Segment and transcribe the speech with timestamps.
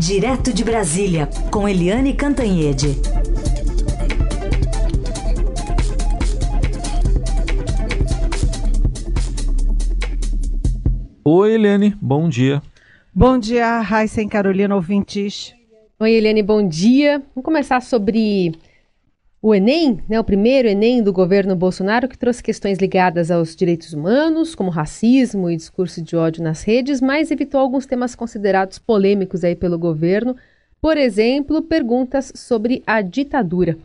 [0.00, 2.96] Direto de Brasília, com Eliane Cantanhede.
[11.22, 12.62] Oi, Eliane, bom dia.
[13.14, 15.54] Bom dia, Raíssa e Carolina, ouvintes.
[15.98, 17.18] Oi, Eliane, bom dia.
[17.34, 18.52] Vamos começar sobre
[19.42, 23.94] o Enem, né, o primeiro Enem do governo Bolsonaro, que trouxe questões ligadas aos direitos
[23.94, 29.42] humanos, como racismo e discurso de ódio nas redes, mas evitou alguns temas considerados polêmicos
[29.42, 30.36] aí pelo governo.
[30.80, 33.78] Por exemplo, perguntas sobre a ditadura.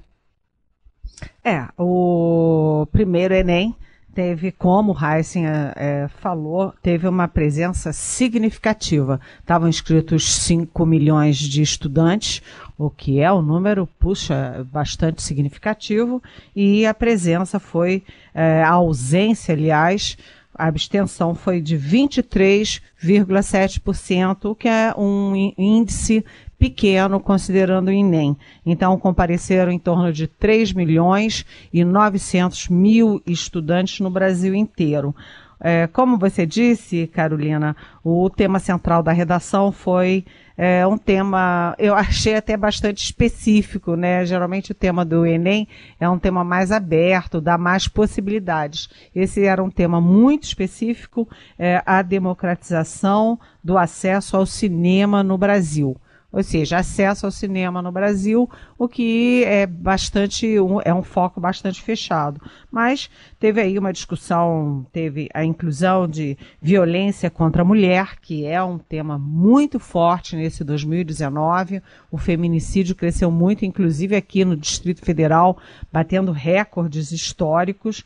[1.42, 3.74] É, o primeiro Enem
[4.16, 9.20] teve, como o Heissing é, é, falou, teve uma presença significativa.
[9.42, 12.42] Estavam inscritos 5 milhões de estudantes,
[12.78, 16.24] o que é um número, puxa, bastante significativo,
[16.56, 20.18] e a presença foi, é, a ausência, aliás,
[20.58, 26.24] a abstenção foi de 23,7%, o que é um índice
[26.58, 28.38] pequeno considerando o INEM.
[28.66, 35.14] Então, compareceram em torno de 3 milhões e 900 mil estudantes no Brasil inteiro.
[35.60, 40.24] É, como você disse, Carolina, o tema central da redação foi
[40.58, 44.26] é, um tema, eu achei até bastante específico, né?
[44.26, 45.68] Geralmente o tema do Enem
[46.00, 48.90] é um tema mais aberto, dá mais possibilidades.
[49.14, 51.28] Esse era um tema muito específico,
[51.60, 55.98] é, a democratização do acesso ao cinema no Brasil
[56.36, 61.40] ou seja, acesso ao cinema no Brasil, o que é bastante um, é um foco
[61.40, 62.42] bastante fechado.
[62.70, 68.62] Mas teve aí uma discussão, teve a inclusão de violência contra a mulher, que é
[68.62, 71.82] um tema muito forte nesse 2019.
[72.12, 75.58] O feminicídio cresceu muito, inclusive aqui no Distrito Federal,
[75.90, 78.04] batendo recordes históricos.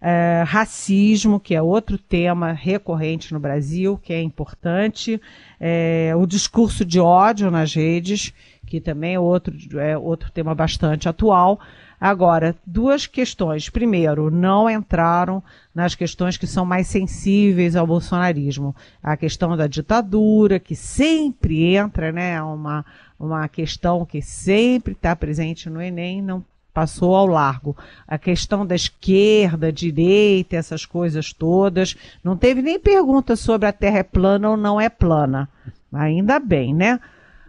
[0.00, 5.20] É, racismo, que é outro tema recorrente no Brasil, que é importante,
[5.58, 8.32] é, o discurso de ódio nas redes,
[8.66, 11.58] que também é outro, é outro tema bastante atual.
[12.00, 13.70] Agora, duas questões.
[13.70, 15.42] Primeiro, não entraram
[15.74, 18.76] nas questões que são mais sensíveis ao bolsonarismo.
[19.02, 22.42] A questão da ditadura, que sempre entra, né?
[22.42, 22.84] Uma,
[23.18, 26.44] uma questão que sempre está presente no Enem, não
[26.76, 27.74] passou ao largo.
[28.06, 31.96] A questão da esquerda, direita, essas coisas todas.
[32.22, 35.48] Não teve nem pergunta sobre a Terra é plana ou não é plana.
[35.90, 37.00] Ainda bem, né?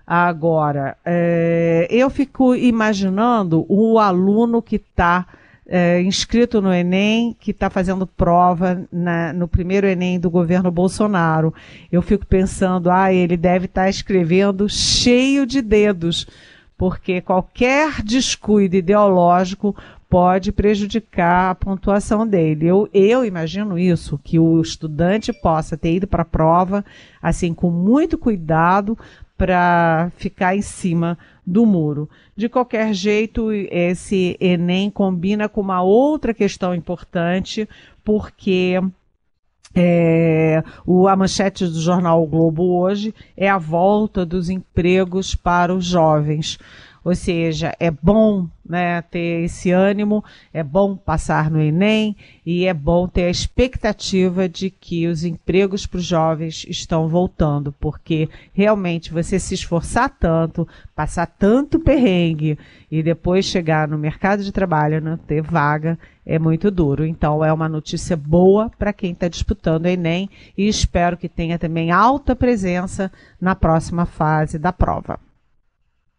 [0.05, 5.25] Agora, é, eu fico imaginando o aluno que está
[5.67, 11.53] é, inscrito no Enem, que está fazendo prova na, no primeiro Enem do governo Bolsonaro.
[11.91, 16.25] Eu fico pensando, ah, ele deve estar tá escrevendo cheio de dedos
[16.77, 19.75] porque qualquer descuido ideológico
[20.09, 22.67] pode prejudicar a pontuação dele.
[22.67, 26.85] Eu, eu imagino isso, que o estudante possa ter ido para a prova,
[27.21, 28.97] assim, com muito cuidado,
[29.37, 32.09] para ficar em cima do muro.
[32.35, 37.67] De qualquer jeito, esse Enem combina com uma outra questão importante,
[38.03, 38.81] porque
[39.79, 45.73] é, o, a manchete do jornal o Globo hoje é a volta dos empregos para
[45.73, 46.57] os jovens.
[47.07, 50.21] Ou seja, é bom né, ter esse ânimo,
[50.53, 55.87] é bom passar no Enem e é bom ter a expectativa de que os empregos
[55.87, 62.59] para os jovens estão voltando, porque realmente você se esforçar tanto, passar tanto perrengue
[62.91, 67.05] e depois chegar no mercado de trabalho, não ter vaga, é muito duro.
[67.05, 71.57] Então é uma notícia boa para quem está disputando o Enem e espero que tenha
[71.57, 75.17] também alta presença na próxima fase da prova.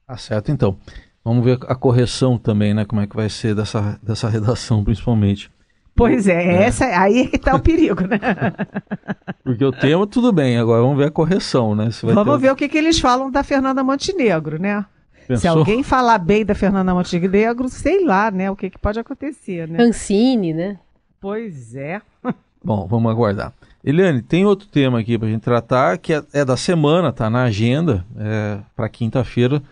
[0.09, 0.79] Tá certo, então.
[1.23, 2.87] Vamos ver a correção também, né?
[2.87, 5.51] Como é que vai ser dessa, dessa redação, principalmente.
[5.95, 6.63] Pois é, é.
[6.63, 8.19] essa aí é que está o perigo, né?
[9.45, 11.91] Porque o tema, tudo bem, agora vamos ver a correção, né?
[12.03, 12.41] vamos ter...
[12.41, 14.87] ver o que, que eles falam da Fernanda Montenegro, né?
[15.27, 15.41] Pensou?
[15.43, 18.51] Se alguém falar bem da Fernanda Montenegro, sei lá, né?
[18.51, 19.83] O que, que pode acontecer, né?
[19.83, 20.79] Ancine, né?
[21.21, 22.01] Pois é.
[22.65, 23.53] Bom, vamos aguardar.
[23.85, 27.29] Eliane, tem outro tema aqui para a gente tratar, que é, é, da semana, tá
[27.29, 29.63] na agenda, é, para quinta-feira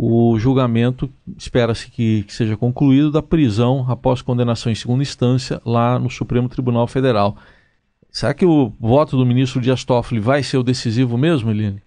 [0.00, 5.98] o julgamento espera-se que, que, seja concluído da prisão após condenação em segunda instância lá
[5.98, 7.36] no Supremo Tribunal Federal.
[8.08, 11.82] Será que o voto do ministro Dias Toffoli vai ser o decisivo mesmo, Eline?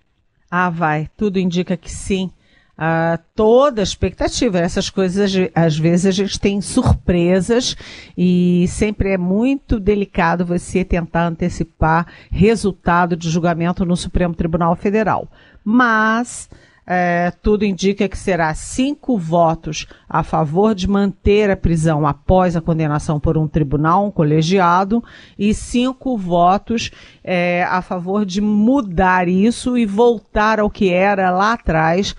[0.50, 1.10] Ah, vai.
[1.16, 2.30] Tudo indica que sim.
[2.78, 4.60] Ah, toda expectativa.
[4.60, 7.78] Essas coisas, às vezes, a gente tem surpresas
[8.18, 15.30] e sempre é muito delicado você tentar antecipar resultado de julgamento no Supremo Tribunal Federal.
[15.64, 16.50] Mas
[16.86, 22.62] é, tudo indica que será cinco votos a favor de manter a prisão após a
[22.62, 25.04] condenação por um tribunal, um colegiado,
[25.38, 26.92] e cinco votos
[27.24, 32.16] é, a favor de mudar isso e voltar ao que era lá atrás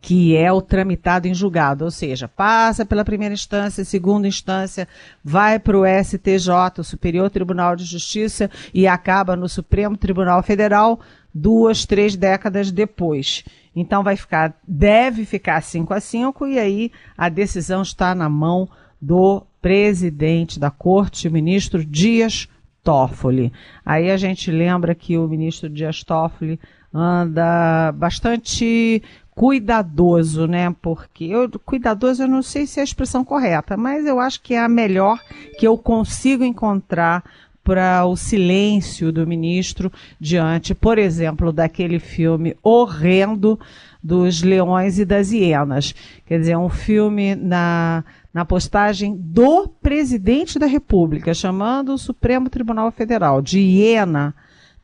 [0.00, 4.86] que é o tramitado em julgado, ou seja, passa pela primeira instância, segunda instância,
[5.24, 11.00] vai para o STJ, o Superior Tribunal de Justiça, e acaba no Supremo Tribunal Federal
[11.34, 13.44] duas, três décadas depois.
[13.74, 18.68] Então vai ficar, deve ficar 5 a 5 e aí a decisão está na mão
[19.00, 22.48] do presidente da corte, o ministro Dias
[22.82, 23.52] Toffoli.
[23.84, 26.58] Aí a gente lembra que o ministro Dias Toffoli
[26.92, 29.02] anda bastante
[29.38, 30.74] cuidadoso, né?
[30.82, 34.52] Porque eu, cuidadoso eu não sei se é a expressão correta, mas eu acho que
[34.52, 35.16] é a melhor
[35.56, 37.22] que eu consigo encontrar
[37.62, 43.60] para o silêncio do ministro diante, por exemplo, daquele filme horrendo
[44.02, 45.94] dos leões e das hienas.
[46.26, 48.02] Quer dizer, um filme na,
[48.34, 54.34] na postagem do presidente da República, chamando o Supremo Tribunal Federal de hiena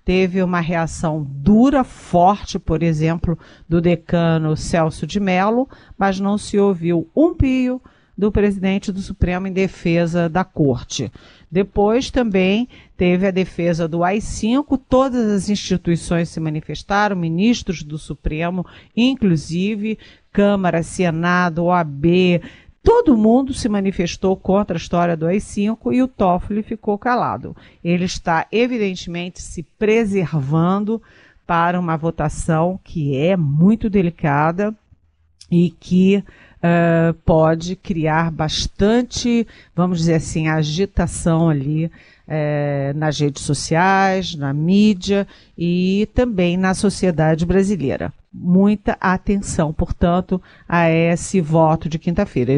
[0.05, 6.59] teve uma reação dura, forte, por exemplo, do decano Celso de Mello, mas não se
[6.59, 7.81] ouviu um pio
[8.17, 11.11] do presidente do Supremo em defesa da corte.
[11.51, 18.65] Depois também teve a defesa do AI-5, todas as instituições se manifestaram, ministros do Supremo,
[18.97, 19.99] inclusive
[20.33, 22.41] Câmara, Senado, OAB,
[22.85, 27.57] Todo mundo se manifestou contra a história do AI-5 e o Toffoli ficou calado.
[27.83, 31.01] Ele está, evidentemente, se preservando
[31.47, 34.75] para uma votação que é muito delicada
[35.51, 41.91] e que uh, pode criar bastante, vamos dizer assim, agitação ali
[42.29, 45.27] uh, nas redes sociais, na mídia
[45.57, 52.53] e também na sociedade brasileira muita atenção, portanto, a esse voto de quinta-feira.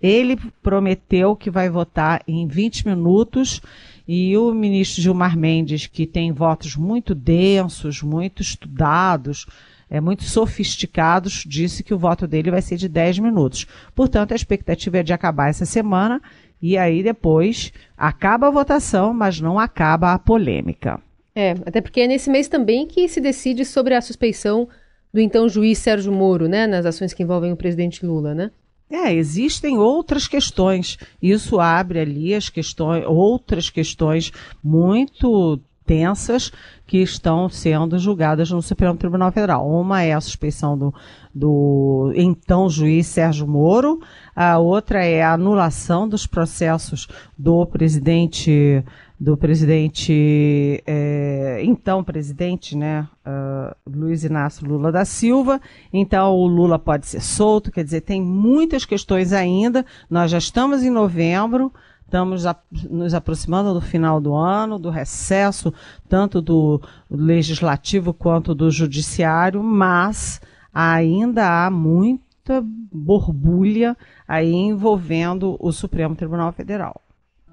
[0.00, 3.60] Ele prometeu que vai votar em 20 minutos
[4.06, 9.44] e o ministro Gilmar Mendes, que tem votos muito densos, muito estudados,
[9.90, 13.66] é, muito sofisticados, disse que o voto dele vai ser de 10 minutos.
[13.94, 16.22] Portanto, a expectativa é de acabar essa semana
[16.60, 21.00] e aí depois acaba a votação, mas não acaba a polêmica.
[21.34, 24.68] É, até porque é nesse mês também que se decide sobre a suspeição
[25.12, 28.50] do então juiz Sérgio Moro, né, nas ações que envolvem o presidente Lula, né?
[28.90, 30.96] É, existem outras questões.
[31.22, 34.32] Isso abre ali as questões, outras questões
[34.64, 36.52] muito tensas
[36.86, 39.66] que estão sendo julgadas no Supremo Tribunal Federal.
[39.68, 40.94] Uma é a suspeição do,
[41.34, 43.98] do então juiz Sérgio Moro,
[44.36, 48.84] a outra é a anulação dos processos do presidente
[49.20, 55.60] do presidente, é, então presidente, né, uh, Luiz Inácio Lula da Silva.
[55.92, 59.84] Então o Lula pode ser solto, quer dizer, tem muitas questões ainda.
[60.08, 61.72] Nós já estamos em novembro,
[62.08, 62.56] estamos a,
[62.88, 65.72] nos aproximando do final do ano, do recesso,
[66.08, 70.40] tanto do legislativo quanto do judiciário, mas
[70.72, 73.94] ainda há muita borbulha
[74.26, 76.98] aí envolvendo o Supremo Tribunal Federal.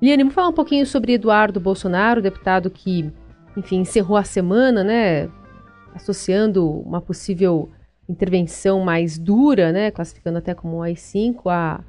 [0.01, 3.11] Liane, vamos falar um pouquinho sobre Eduardo Bolsonaro, deputado que,
[3.57, 5.29] enfim, encerrou a semana, né,
[5.93, 7.69] associando uma possível
[8.07, 11.83] intervenção mais dura, né, classificando até como AI-5, a,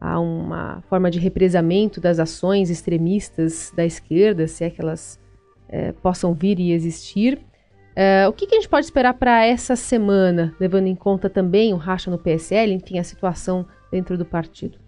[0.00, 5.20] a uma forma de represamento das ações extremistas da esquerda, se é que elas
[5.68, 7.38] é, possam vir e existir.
[7.94, 11.74] É, o que, que, a gente pode esperar para essa semana, levando em conta também
[11.74, 14.78] o racha no PSL, enfim, a situação dentro do partido?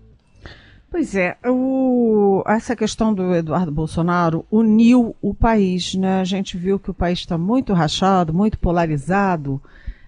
[0.90, 6.20] Pois é, o, essa questão do Eduardo Bolsonaro uniu o país, né?
[6.20, 9.60] A gente viu que o país está muito rachado, muito polarizado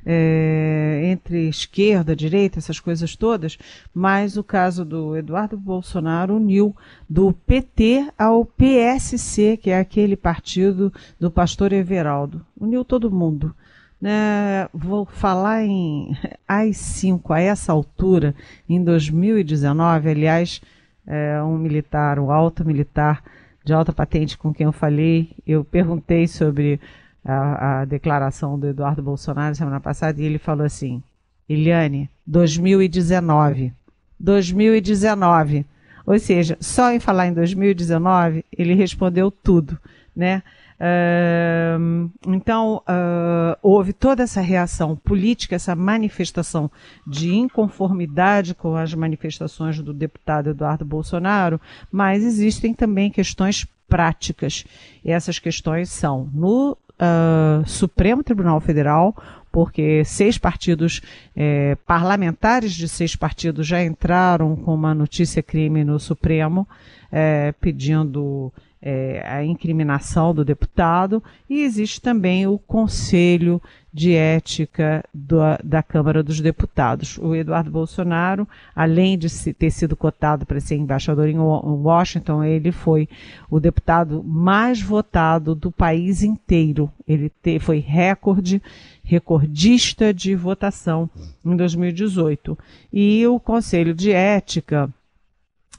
[0.04, 3.58] é, entre esquerda, direita, essas coisas todas,
[3.92, 6.76] mas o caso do Eduardo Bolsonaro uniu
[7.08, 12.44] do PT ao PSC, que é aquele partido do pastor Everaldo.
[12.58, 13.54] Uniu todo mundo.
[14.00, 16.14] Né, vou falar em
[16.46, 18.34] AI-5 a essa altura,
[18.68, 20.61] em 2019, aliás,
[21.06, 23.23] é, um militar, um alto militar
[23.64, 26.78] de alta patente com quem eu falei, eu perguntei sobre
[27.24, 31.02] a, a declaração do Eduardo Bolsonaro semana passada e ele falou assim:
[31.48, 33.72] Eliane, 2019.
[34.18, 35.66] 2019.
[36.06, 39.78] Ou seja, só em falar em 2019, ele respondeu tudo,
[40.14, 40.42] né?
[40.74, 46.70] Uh, então, uh, houve toda essa reação política, essa manifestação
[47.06, 54.64] de inconformidade com as manifestações do deputado Eduardo Bolsonaro, mas existem também questões práticas.
[55.04, 59.14] E essas questões são no uh, Supremo Tribunal Federal,
[59.50, 61.00] porque seis partidos
[61.36, 66.66] é, parlamentares de seis partidos já entraram com uma notícia crime no Supremo
[67.12, 68.52] é, pedindo
[68.86, 73.60] é, a incriminação do deputado, e existe também o Conselho
[73.90, 77.16] de Ética do, da Câmara dos Deputados.
[77.16, 83.08] O Eduardo Bolsonaro, além de ter sido cotado para ser embaixador em Washington, ele foi
[83.48, 86.92] o deputado mais votado do país inteiro.
[87.08, 88.60] Ele te, foi recorde,
[89.02, 91.08] recordista de votação
[91.42, 92.58] em 2018.
[92.92, 94.92] E o Conselho de Ética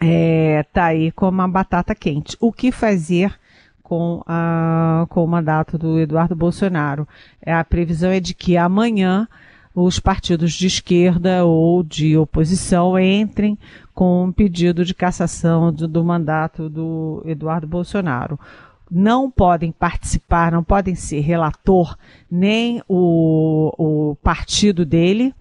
[0.05, 2.37] é, tá aí como uma batata quente.
[2.39, 3.33] O que fazer
[3.81, 7.07] com, a, com o mandato do Eduardo Bolsonaro?
[7.41, 9.27] É, a previsão é de que amanhã
[9.73, 13.57] os partidos de esquerda ou de oposição entrem
[13.93, 18.39] com um pedido de cassação do, do mandato do Eduardo Bolsonaro
[18.89, 21.97] não podem participar, não podem ser relator
[22.29, 25.33] nem o, o partido dele,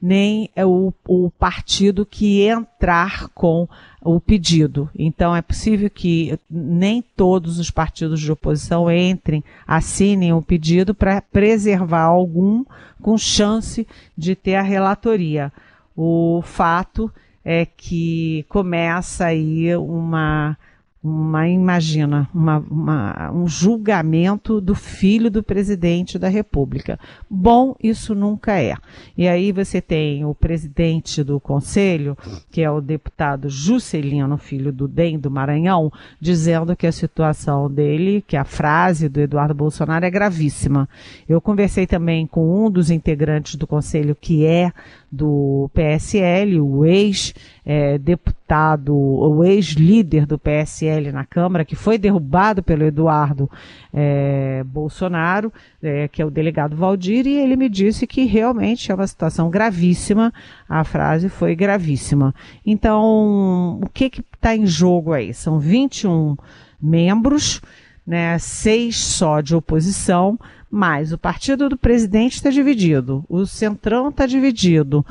[0.00, 3.68] nem é o, o partido que entrar com
[4.02, 4.90] o pedido.
[4.96, 11.20] Então é possível que nem todos os partidos de oposição entrem, assinem o pedido para
[11.20, 12.64] preservar algum
[13.00, 13.86] com chance
[14.16, 15.52] de ter a relatoria.
[15.96, 17.10] O fato
[17.44, 20.56] é que começa aí uma
[21.04, 26.98] uma imagina uma, uma, um julgamento do filho do presidente da República.
[27.28, 28.74] Bom, isso nunca é.
[29.16, 32.16] E aí você tem o presidente do conselho,
[32.50, 38.24] que é o deputado Juscelino, filho do DEM do Maranhão, dizendo que a situação dele,
[38.26, 40.88] que a frase do Eduardo Bolsonaro é gravíssima.
[41.28, 44.72] Eu conversei também com um dos integrantes do conselho que é
[45.14, 52.84] do PSL, o ex-deputado, é, o ex-líder do PSL na Câmara, que foi derrubado pelo
[52.84, 53.48] Eduardo
[53.92, 55.52] é, Bolsonaro,
[55.82, 59.48] é, que é o delegado Valdir, e ele me disse que realmente é uma situação
[59.48, 60.32] gravíssima,
[60.68, 62.34] a frase foi gravíssima.
[62.66, 65.32] Então, o que está em jogo aí?
[65.32, 66.36] São 21
[66.82, 67.62] membros,
[68.06, 70.38] né, seis só de oposição,
[70.76, 75.06] mas o partido do presidente está dividido, o centrão está dividido.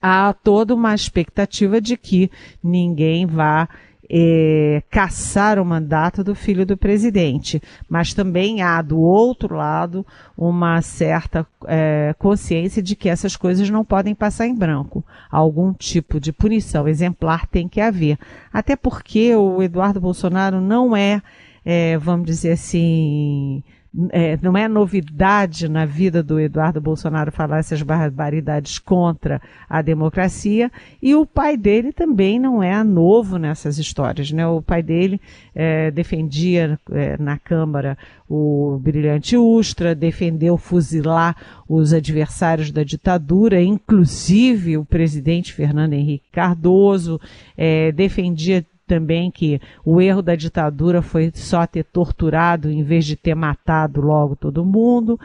[0.00, 2.30] Há toda uma expectativa de que
[2.62, 3.68] ninguém vá
[4.08, 10.06] é, caçar o mandato do filho do presidente, mas também há do outro lado
[10.36, 15.04] uma certa é, consciência de que essas coisas não podem passar em branco.
[15.28, 18.16] Algum tipo de punição exemplar tem que haver.
[18.52, 21.20] Até porque o Eduardo Bolsonaro não é,
[21.64, 23.64] é vamos dizer assim,
[24.10, 30.70] é, não é novidade na vida do Eduardo Bolsonaro falar essas barbaridades contra a democracia,
[31.02, 34.30] e o pai dele também não é novo nessas histórias.
[34.30, 34.46] Né?
[34.46, 35.20] O pai dele
[35.54, 37.96] é, defendia é, na Câmara
[38.28, 41.34] o brilhante Ustra, defendeu fuzilar
[41.66, 47.18] os adversários da ditadura, inclusive o presidente Fernando Henrique Cardoso,
[47.56, 53.14] é, defendia também que o erro da ditadura foi só ter torturado em vez de
[53.14, 55.20] ter matado logo todo mundo.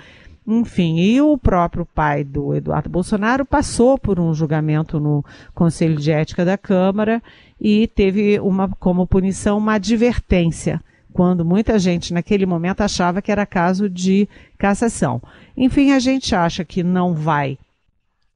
[0.46, 5.24] Enfim, e o próprio pai do Eduardo Bolsonaro passou por um julgamento no
[5.56, 7.24] Conselho de Ética da Câmara
[7.60, 10.82] e teve uma, como punição uma advertência,
[11.14, 14.28] quando muita gente naquele momento achava que era caso de
[14.58, 15.22] cassação.
[15.56, 17.58] Enfim, a gente acha que não vai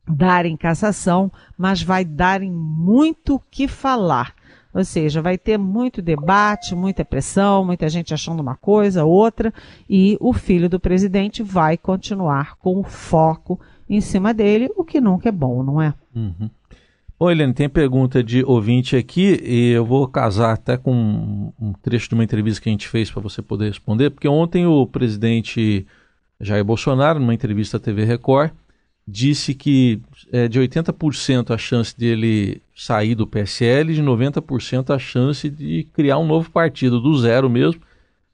[0.08, 4.34] dar em cassação, mas vai dar em muito que falar.
[4.74, 9.54] Ou seja, vai ter muito debate, muita pressão, muita gente achando uma coisa, outra,
[9.90, 13.60] e o filho do presidente vai continuar com o foco
[13.90, 15.94] em cima dele, o que nunca é bom, não é?
[16.16, 16.50] Uhum.
[17.20, 22.10] Oi, Helene, tem pergunta de ouvinte aqui e eu vou casar até com um trecho
[22.10, 25.88] de uma entrevista que a gente fez para você poder responder, porque ontem o presidente
[26.40, 28.52] Jair Bolsonaro, numa entrevista à TV Record,
[29.08, 30.02] disse que
[30.34, 36.18] é de 80% a chance dele sair do PSL, de 90% a chance de criar
[36.18, 37.82] um novo partido, do zero mesmo.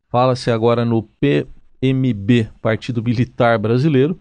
[0.09, 4.17] Fala-se agora no PMB, Partido Militar Brasileiro.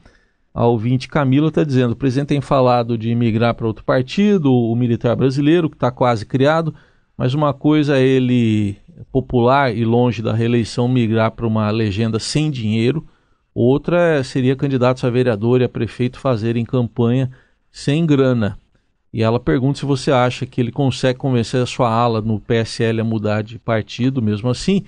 [0.52, 4.76] A ouvinte Camila está dizendo: o presidente tem falado de migrar para outro partido, o
[4.76, 6.74] militar brasileiro, que está quase criado,
[7.16, 8.76] mas uma coisa é ele,
[9.10, 13.06] popular e longe da reeleição, migrar para uma legenda sem dinheiro
[13.54, 17.30] Outra seria candidatos a vereador e a prefeito fazerem campanha
[17.70, 18.58] sem grana.
[19.12, 23.02] E ela pergunta se você acha que ele consegue convencer a sua ala no PSL
[23.02, 24.84] a mudar de partido mesmo assim.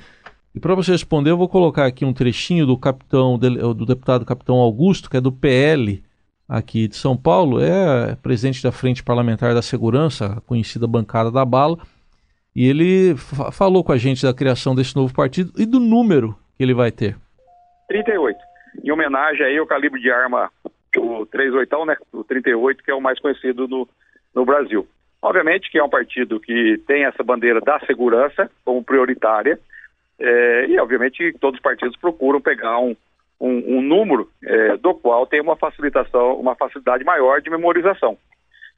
[0.55, 4.57] E para você responder, eu vou colocar aqui um trechinho do capitão do deputado capitão
[4.57, 6.03] Augusto, que é do PL
[6.49, 11.45] aqui de São Paulo, é presidente da Frente Parlamentar da Segurança, a conhecida bancada da
[11.45, 11.79] bala.
[12.57, 13.15] E ele
[13.53, 16.91] falou com a gente da criação desse novo partido e do número que ele vai
[16.93, 17.17] ter.
[17.89, 20.51] 38 em homenagem aí ao calibre de arma
[20.97, 23.89] o 38, né, o 38, que é o mais conhecido no,
[24.35, 24.87] no Brasil.
[25.21, 29.59] Obviamente que é um partido que tem essa bandeira da segurança como prioritária,
[30.19, 32.95] é, e obviamente todos os partidos procuram pegar um,
[33.41, 38.17] um, um número é, do qual tem uma facilitação, uma facilidade maior de memorização.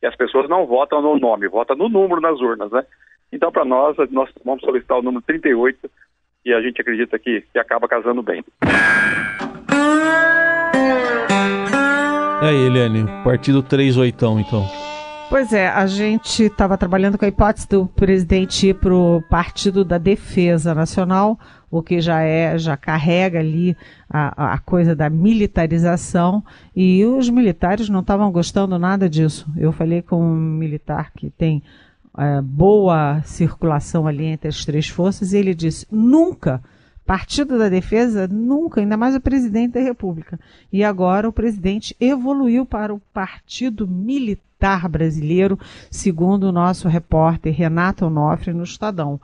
[0.03, 2.85] E as pessoas não votam no nome, votam no número nas urnas, né?
[3.33, 5.91] Então, para nós, nós vamos solicitar o número 38
[6.45, 8.45] e a gente acredita que, que acaba casando bem.
[12.47, 14.65] Aí, Eliane, partido 38 então.
[15.29, 19.85] Pois é, a gente estava trabalhando com a hipótese do presidente ir para o Partido
[19.85, 21.37] da Defesa Nacional,
[21.69, 23.77] o que já é, já carrega ali
[24.09, 26.41] a, a coisa da militarização,
[26.75, 29.45] e os militares não estavam gostando nada disso.
[29.57, 31.65] Eu falei com um militar que tem
[32.17, 36.63] é, boa circulação ali entre as três forças, e ele disse: nunca.
[37.07, 40.41] Partido da Defesa, nunca, ainda mais o presidente da República.
[40.73, 45.57] E agora o presidente evoluiu para o Partido Militar Brasileiro,
[45.89, 49.21] segundo o nosso repórter Renato Onofre no Estadão.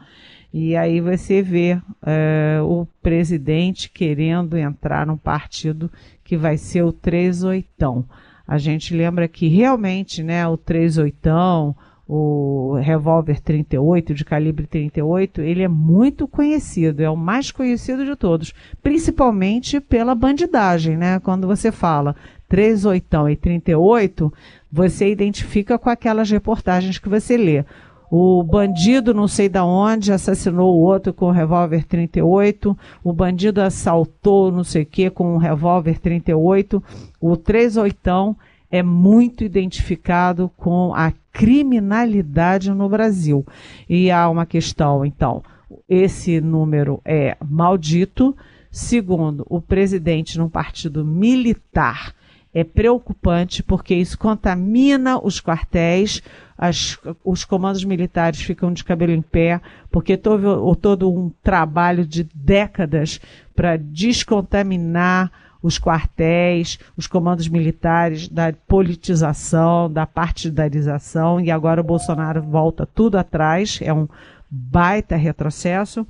[0.55, 5.91] E aí você vê é, o presidente querendo entrar num partido
[6.23, 8.05] que vai ser o 38.
[8.47, 11.75] A gente lembra que realmente né, o 38
[12.15, 18.15] o revólver 38, de calibre 38, ele é muito conhecido, é o mais conhecido de
[18.15, 18.53] todos,
[18.83, 21.19] principalmente pela bandidagem, né?
[21.21, 22.15] Quando você fala
[22.51, 24.31] 38 e 38,
[24.71, 27.65] você identifica com aquelas reportagens que você lê.
[28.11, 33.63] O bandido não sei da onde assassinou o outro com o revólver 38, o bandido
[33.63, 36.85] assaltou não sei o que com o revólver 38,
[37.19, 38.37] o 38
[38.73, 43.47] é muito identificado com a criminalidade no Brasil.
[43.87, 45.45] E há uma questão, então,
[45.87, 48.35] esse número é maldito.
[48.71, 52.15] Segundo, o presidente num partido militar
[52.55, 56.23] é preocupante porque isso contamina os quartéis,
[56.57, 59.61] as, os comandos militares ficam de cabelo em pé,
[59.91, 63.21] porque todo, todo um trabalho de décadas
[63.55, 65.31] para descontaminar
[65.63, 73.17] os quartéis, os comandos militares, da politização, da partidarização, e agora o Bolsonaro volta tudo
[73.17, 74.09] atrás, é um
[74.51, 76.07] baita retrocesso.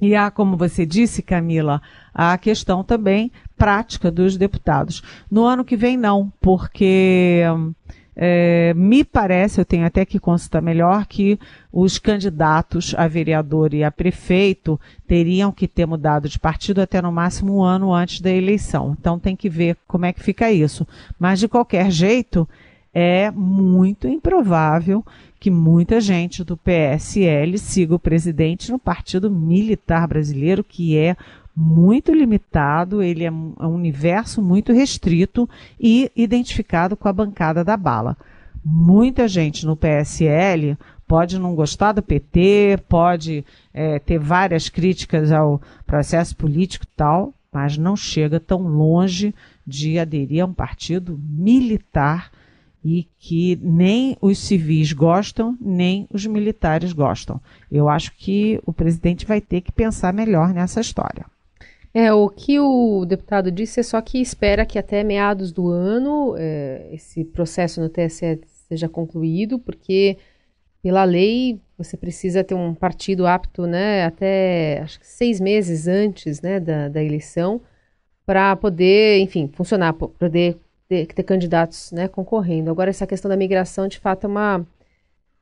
[0.00, 1.82] E há, como você disse, Camila,
[2.14, 5.02] a questão também prática dos deputados.
[5.28, 7.42] No ano que vem, não, porque
[8.20, 11.38] é, me parece, eu tenho até que consultar melhor, que
[11.72, 17.12] os candidatos a vereador e a prefeito teriam que ter mudado de partido até no
[17.12, 18.96] máximo um ano antes da eleição.
[18.98, 20.84] Então tem que ver como é que fica isso.
[21.16, 22.48] Mas de qualquer jeito,
[22.92, 25.04] é muito improvável
[25.38, 31.16] que muita gente do PSL siga o presidente no Partido Militar Brasileiro, que é
[31.60, 38.16] muito limitado, ele é um universo muito restrito e identificado com a bancada da bala.
[38.64, 43.44] Muita gente no PSL pode não gostar do PT, pode
[43.74, 49.34] é, ter várias críticas ao processo político e tal, mas não chega tão longe
[49.66, 52.30] de aderir a um partido militar
[52.84, 57.40] e que nem os civis gostam, nem os militares gostam.
[57.68, 61.26] Eu acho que o presidente vai ter que pensar melhor nessa história.
[62.00, 66.36] É, o que o deputado disse é só que espera que até meados do ano
[66.38, 70.16] é, esse processo no TSE seja concluído, porque
[70.80, 76.40] pela lei você precisa ter um partido apto né, até acho que seis meses antes
[76.40, 77.60] né, da, da eleição
[78.24, 80.56] para poder, enfim, funcionar, poder
[80.88, 82.70] ter, ter candidatos né, concorrendo.
[82.70, 84.64] Agora, essa questão da migração, de fato, é uma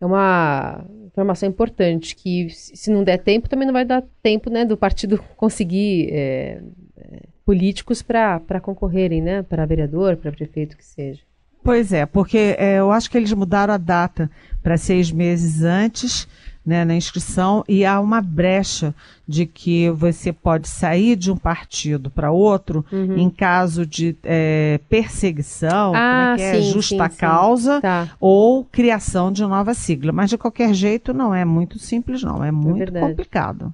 [0.00, 4.64] é uma informação importante, que se não der tempo, também não vai dar tempo né,
[4.64, 6.61] do partido conseguir é,
[6.98, 11.22] é, políticos para concorrerem, né, para vereador, para prefeito, que seja.
[11.62, 14.30] Pois é, porque é, eu acho que eles mudaram a data
[14.62, 16.28] para seis meses antes
[16.66, 18.92] né, na inscrição e há uma brecha
[19.26, 23.16] de que você pode sair de um partido para outro uhum.
[23.16, 27.83] em caso de é, perseguição, ah, é, sim, é, justa sim, causa sim.
[27.83, 28.11] Tá.
[28.18, 30.11] ou criação de nova sigla.
[30.11, 33.72] Mas de qualquer jeito não é muito simples, não, é, é muito é complicado.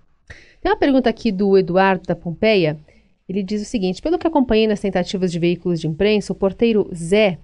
[0.61, 2.79] Tem uma pergunta aqui do Eduardo da Pompeia.
[3.29, 6.89] Ele diz o seguinte: pelo que acompanhei nas tentativas de veículos de imprensa, o porteiro
[6.95, 7.39] Zé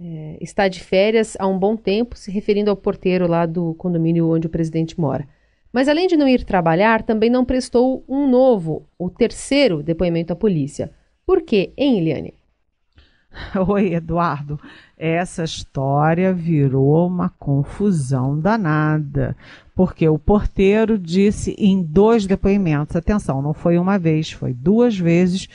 [0.00, 4.30] é, está de férias há um bom tempo, se referindo ao porteiro lá do condomínio
[4.30, 5.26] onde o presidente mora.
[5.72, 10.36] Mas além de não ir trabalhar, também não prestou um novo, o terceiro depoimento à
[10.36, 10.90] polícia.
[11.26, 12.34] Por quê, hein, Eliane?
[13.68, 14.58] Oi, Eduardo.
[14.96, 19.36] Essa história virou uma confusão danada,
[19.74, 25.48] porque o porteiro disse em dois depoimentos, atenção, não foi uma vez, foi duas vezes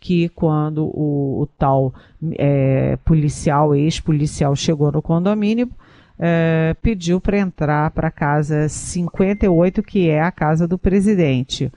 [0.00, 1.94] que quando o, o tal
[2.38, 5.70] é, policial, ex-policial, chegou no condomínio,
[6.18, 11.70] é, pediu para entrar para a casa 58, que é a casa do presidente.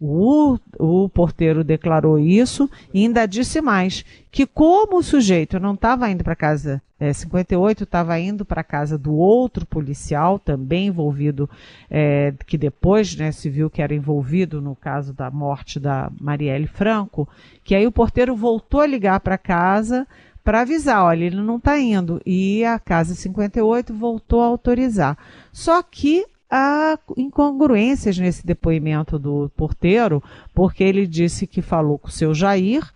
[0.00, 6.08] O, o porteiro declarou isso e ainda disse mais: que como o sujeito não estava
[6.10, 11.48] indo para casa é, 58, estava indo para casa do outro policial, também envolvido,
[11.90, 16.66] é, que depois né, se viu que era envolvido no caso da morte da Marielle
[16.66, 17.26] Franco,
[17.64, 20.06] que aí o porteiro voltou a ligar para casa
[20.44, 22.20] para avisar: olha, ele não está indo.
[22.26, 25.16] E a casa 58 voltou a autorizar.
[25.52, 30.22] Só que há incongruências nesse depoimento do porteiro,
[30.54, 32.90] porque ele disse que falou com o seu Jair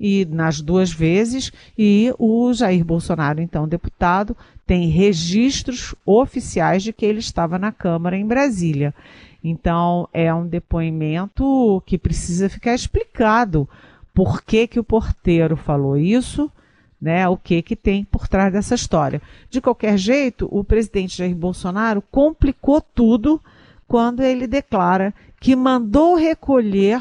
[0.00, 7.04] e nas duas vezes e o Jair Bolsonaro, então deputado, tem registros oficiais de que
[7.04, 8.94] ele estava na Câmara em Brasília.
[9.42, 13.68] Então é um depoimento que precisa ficar explicado.
[14.14, 16.50] Por que, que o porteiro falou isso?
[17.00, 19.22] Né, o que, que tem por trás dessa história.
[19.48, 23.40] De qualquer jeito, o presidente Jair Bolsonaro complicou tudo
[23.86, 27.00] quando ele declara que mandou recolher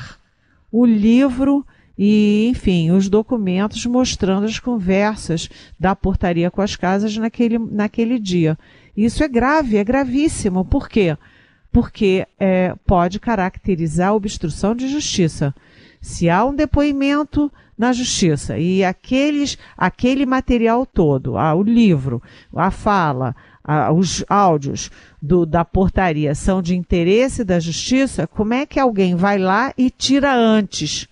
[0.71, 1.65] o livro
[1.97, 8.57] e, enfim, os documentos mostrando as conversas da portaria com as casas naquele, naquele dia.
[8.95, 10.63] Isso é grave, é gravíssimo.
[10.63, 11.17] Por quê?
[11.71, 15.53] Porque é, pode caracterizar obstrução de justiça.
[15.99, 22.21] Se há um depoimento na justiça e aqueles, aquele material todo, ah, o livro,
[22.55, 24.89] a fala, ah, os áudios
[25.21, 29.89] do, da portaria são de interesse da justiça, como é que alguém vai lá e
[29.89, 31.07] tira antes?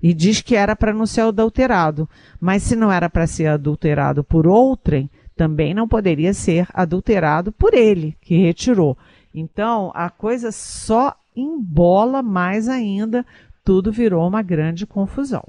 [0.00, 2.08] E diz que era para não ser adulterado.
[2.40, 7.74] Mas se não era para ser adulterado por outrem, também não poderia ser adulterado por
[7.74, 8.96] ele, que retirou.
[9.34, 13.26] Então, a coisa só embola mais ainda,
[13.64, 15.44] tudo virou uma grande confusão.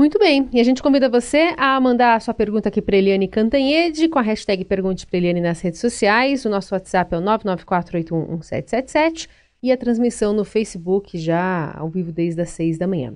[0.00, 3.28] Muito bem, e a gente convida você a mandar a sua pergunta aqui para Eliane
[3.28, 6.46] Cantanhede com a hashtag Pergunte para Eliane nas redes sociais.
[6.46, 9.28] O nosso WhatsApp é o 994811777
[9.62, 13.12] e a transmissão no Facebook já ao vivo desde as 6 da manhã.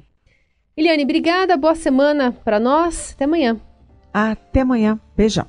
[0.77, 3.15] Eliane, obrigada, boa semana para nós.
[3.15, 3.59] Até amanhã.
[4.13, 5.01] Até amanhã.
[5.17, 5.47] Beijão.